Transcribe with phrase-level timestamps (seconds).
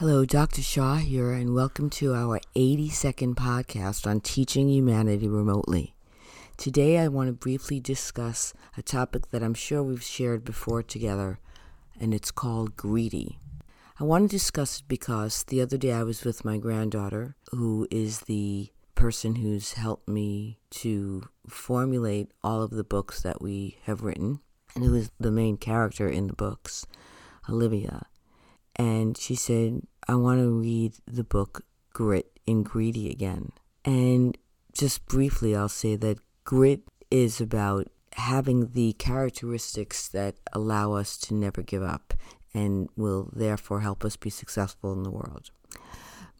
[0.00, 0.62] Hello, Dr.
[0.62, 5.94] Shaw here, and welcome to our 80 second podcast on teaching humanity remotely.
[6.56, 11.38] Today, I want to briefly discuss a topic that I'm sure we've shared before together,
[12.00, 13.38] and it's called greedy.
[14.00, 17.86] I want to discuss it because the other day I was with my granddaughter, who
[17.90, 24.00] is the person who's helped me to formulate all of the books that we have
[24.00, 24.40] written,
[24.74, 26.86] and who is the main character in the books,
[27.50, 28.06] Olivia.
[28.76, 33.52] And she said, I want to read the book Grit in Greedy again.
[33.84, 34.36] And
[34.72, 36.80] just briefly, I'll say that grit
[37.12, 42.12] is about having the characteristics that allow us to never give up
[42.52, 45.52] and will therefore help us be successful in the world.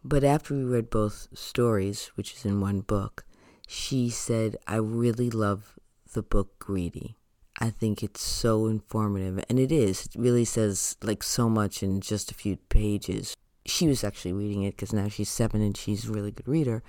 [0.02, 3.24] But after we read both stories, which is in one book,
[3.68, 5.78] she said, I really love
[6.12, 7.14] the book Greedy.
[7.60, 10.06] I think it's so informative, and it is.
[10.06, 13.36] It really says like so much in just a few pages.
[13.70, 16.82] She was actually reading it because now she's seven and she's a really good reader.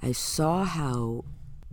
[0.00, 1.24] I saw how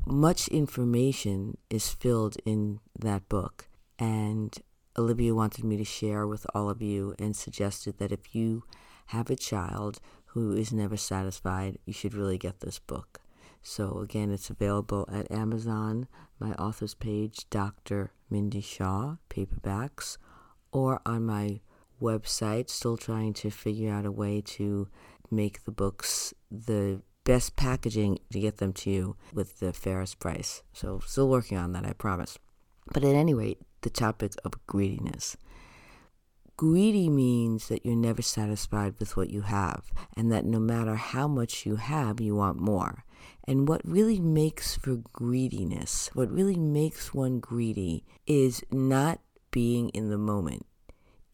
[0.06, 4.58] much information is filled in that book, and
[4.98, 8.64] Olivia wanted me to share with all of you and suggested that if you
[9.08, 13.22] have a child who is never satisfied, you should really get this book.
[13.62, 16.08] So, again, it's available at Amazon,
[16.40, 18.12] my author's page, Dr.
[18.30, 20.18] Mindy Shaw, paperbacks,
[20.72, 21.62] or on my
[22.04, 22.70] website.
[22.70, 24.88] Still trying to figure out a way to
[25.32, 30.62] make the books the best packaging to get them to you with the fairest price.
[30.74, 32.38] So, still working on that, I promise.
[32.94, 35.38] But at any rate, the topic of greediness.
[36.56, 41.28] Greedy means that you're never satisfied with what you have, and that no matter how
[41.28, 43.06] much you have, you want more.
[43.48, 49.20] And what really makes for greediness, what really makes one greedy, is not
[49.52, 50.66] being in the moment.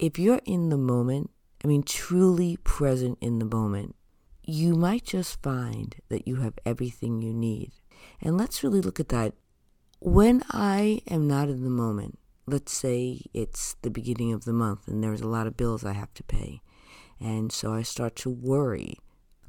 [0.00, 1.30] If you're in the moment,
[1.62, 3.94] I mean, truly present in the moment,
[4.42, 7.72] you might just find that you have everything you need.
[8.22, 9.34] And let's really look at that.
[9.98, 14.88] When I am not in the moment, let's say it's the beginning of the month
[14.88, 16.62] and there's a lot of bills I have to pay.
[17.20, 18.96] And so I start to worry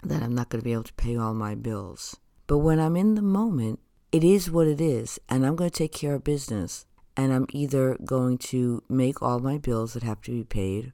[0.03, 2.17] that I'm not going to be able to pay all my bills.
[2.47, 3.79] But when I'm in the moment,
[4.11, 6.85] it is what it is, and I'm going to take care of business.
[7.17, 10.93] And I'm either going to make all my bills that have to be paid,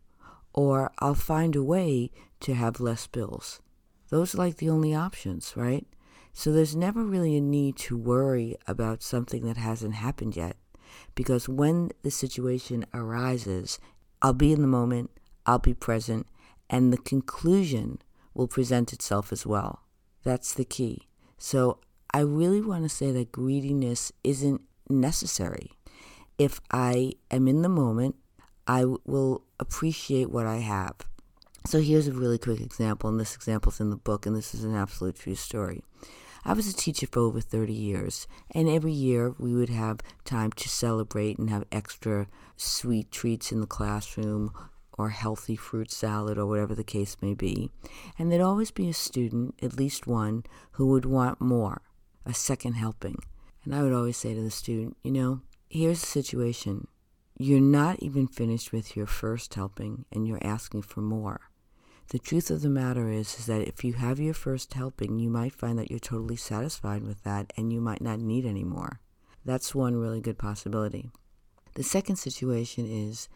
[0.54, 3.62] or I'll find a way to have less bills.
[4.10, 5.86] Those are like the only options, right?
[6.34, 10.56] So there's never really a need to worry about something that hasn't happened yet
[11.16, 13.80] because when the situation arises,
[14.22, 15.12] I'll be in the moment,
[15.46, 16.28] I'll be present,
[16.70, 18.00] and the conclusion
[18.34, 19.84] will present itself as well.
[20.24, 21.08] That's the key.
[21.38, 21.80] So
[22.14, 25.72] I really want to say that greediness isn't necessary.
[26.38, 28.16] If I am in the moment,
[28.68, 30.96] I will appreciate what I have.
[31.66, 34.54] So here's a really quick example, and this example is in the book, and this
[34.54, 35.84] is an absolute true story.
[36.46, 40.52] I was a teacher for over 30 years, and every year we would have time
[40.54, 44.54] to celebrate and have extra sweet treats in the classroom
[44.98, 47.70] or healthy fruit salad or whatever the case may be.
[48.18, 51.82] And there'd always be a student, at least one, who would want more,
[52.26, 53.18] a second helping.
[53.66, 56.88] And I would always say to the student, you know, here's the situation.
[57.38, 61.42] You're not even finished with your first helping and you're asking for more.
[62.10, 65.30] The truth of the matter is, is that if you have your first helping, you
[65.30, 69.02] might find that you're totally satisfied with that and you might not need any more.
[69.44, 71.12] That's one really good possibility.
[71.76, 73.30] The second situation is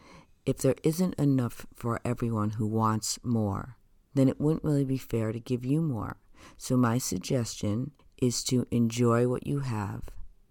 [0.44, 3.76] if there isn't enough for everyone who wants more,
[4.14, 6.16] then it wouldn't really be fair to give you more.
[6.56, 10.02] So, my suggestion is to enjoy what you have,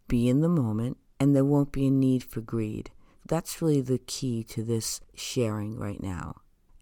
[0.07, 2.89] be in the moment, and there won't be a need for greed.
[3.27, 6.37] That's really the key to this sharing right now.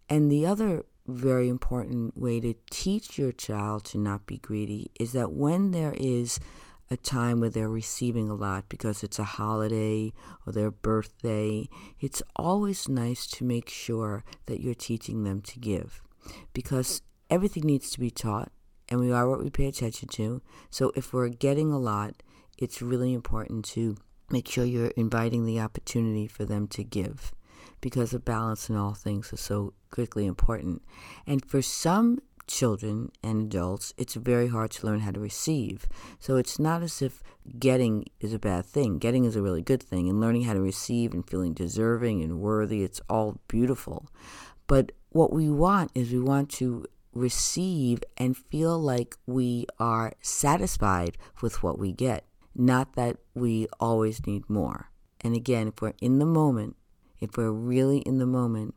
[0.07, 5.11] And the other very important way to teach your child to not be greedy is
[5.11, 6.39] that when there is
[6.89, 10.13] a time where they're receiving a lot because it's a holiday
[10.47, 11.67] or their birthday,
[11.99, 16.01] it's always nice to make sure that you're teaching them to give
[16.53, 18.53] because everything needs to be taught
[18.87, 20.41] and we are what we pay attention to.
[20.69, 22.23] So if we're getting a lot,
[22.57, 23.97] it's really important to
[24.31, 27.33] make sure you're inviting the opportunity for them to give
[27.81, 30.81] because a balance in all things is so critically important.
[31.25, 35.87] And for some children and adults, it's very hard to learn how to receive.
[36.19, 37.21] So it's not as if
[37.57, 38.97] getting is a bad thing.
[38.97, 42.39] Getting is a really good thing, and learning how to receive and feeling deserving and
[42.39, 44.07] worthy, it's all beautiful.
[44.67, 51.17] But what we want is we want to receive and feel like we are satisfied
[51.41, 52.25] with what we get,
[52.55, 54.89] not that we always need more.
[55.21, 56.75] And again, if we're in the moment,
[57.19, 58.75] if we're really in the moment,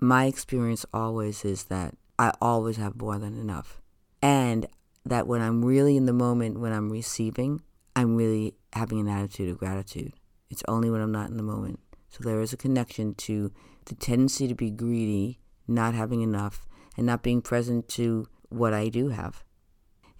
[0.00, 3.80] my experience always is that I always have more than enough.
[4.22, 4.66] And
[5.04, 7.62] that when I'm really in the moment, when I'm receiving,
[7.96, 10.12] I'm really having an attitude of gratitude.
[10.50, 11.80] It's only when I'm not in the moment.
[12.10, 13.52] So there is a connection to
[13.86, 18.88] the tendency to be greedy, not having enough, and not being present to what I
[18.88, 19.44] do have.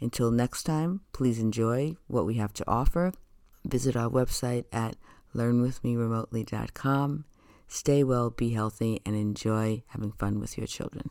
[0.01, 3.13] Until next time, please enjoy what we have to offer.
[3.65, 4.97] Visit our website at
[5.35, 7.25] learnwithmeremotely.com.
[7.69, 11.11] Stay well, be healthy, and enjoy having fun with your children.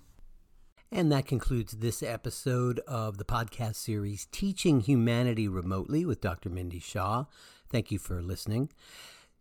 [0.92, 6.50] And that concludes this episode of the podcast series Teaching Humanity Remotely with Dr.
[6.50, 7.26] Mindy Shaw.
[7.70, 8.70] Thank you for listening.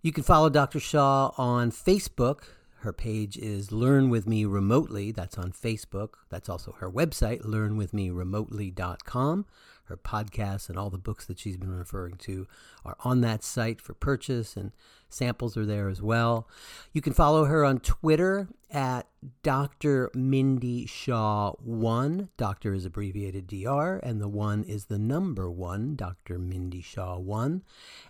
[0.02, 0.78] You can follow Dr.
[0.78, 2.42] Shaw on Facebook.
[2.82, 5.10] Her page is Learn With Me Remotely.
[5.10, 6.10] That's on Facebook.
[6.28, 9.46] That's also her website, learnwithmeremotely.com.
[9.84, 12.46] Her podcasts and all the books that she's been referring to
[12.84, 14.70] are on that site for purchase, and
[15.08, 16.46] samples are there as well.
[16.92, 19.08] You can follow her on Twitter at
[19.42, 20.12] Dr.
[20.14, 22.28] Mindy Shaw 1.
[22.36, 26.38] Doctor is abbreviated DR, and the 1 is the number 1, Dr.
[26.38, 27.64] Mindy Shaw 1.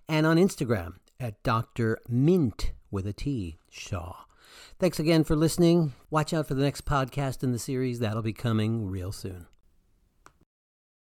[0.09, 1.97] And on Instagram at Dr.
[2.07, 4.25] Mint with a T, Shaw.
[4.79, 5.95] Thanks again for listening.
[6.11, 7.99] Watch out for the next podcast in the series.
[7.99, 9.47] That'll be coming real soon.